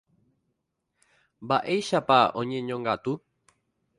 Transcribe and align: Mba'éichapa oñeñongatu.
Mba'éichapa 1.43 2.17
oñeñongatu. 2.39 3.11